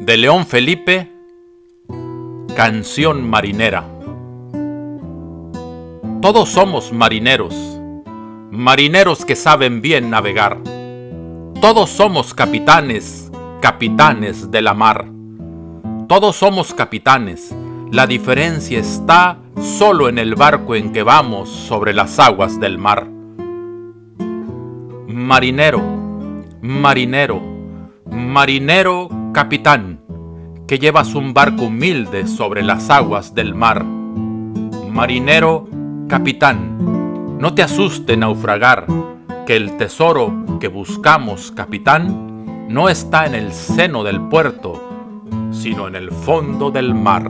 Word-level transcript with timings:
De 0.00 0.16
León 0.16 0.46
Felipe, 0.46 1.10
Canción 2.54 3.28
Marinera. 3.28 3.84
Todos 6.22 6.50
somos 6.50 6.92
marineros, 6.92 7.54
marineros 8.52 9.24
que 9.24 9.34
saben 9.34 9.82
bien 9.82 10.08
navegar. 10.08 10.58
Todos 11.60 11.90
somos 11.90 12.32
capitanes, 12.32 13.32
capitanes 13.60 14.52
de 14.52 14.62
la 14.62 14.72
mar. 14.72 15.04
Todos 16.06 16.36
somos 16.36 16.72
capitanes, 16.74 17.52
la 17.90 18.06
diferencia 18.06 18.78
está 18.78 19.38
solo 19.60 20.08
en 20.08 20.18
el 20.18 20.36
barco 20.36 20.76
en 20.76 20.92
que 20.92 21.02
vamos 21.02 21.48
sobre 21.48 21.92
las 21.92 22.20
aguas 22.20 22.60
del 22.60 22.78
mar. 22.78 23.08
Marinero, 25.08 25.82
marinero, 26.62 27.42
marinero 28.06 29.17
capitán, 29.32 30.00
que 30.66 30.78
llevas 30.78 31.14
un 31.14 31.34
barco 31.34 31.64
humilde 31.64 32.26
sobre 32.26 32.62
las 32.62 32.90
aguas 32.90 33.34
del 33.34 33.54
mar. 33.54 33.84
Marinero 33.84 35.68
capitán, 36.08 37.38
no 37.38 37.54
te 37.54 37.62
asuste 37.62 38.16
naufragar, 38.16 38.86
que 39.46 39.56
el 39.56 39.76
tesoro 39.76 40.58
que 40.60 40.68
buscamos, 40.68 41.52
capitán, 41.52 42.66
no 42.68 42.88
está 42.88 43.26
en 43.26 43.34
el 43.34 43.52
seno 43.52 44.04
del 44.04 44.20
puerto, 44.28 44.82
sino 45.52 45.88
en 45.88 45.96
el 45.96 46.10
fondo 46.10 46.70
del 46.70 46.94
mar. 46.94 47.28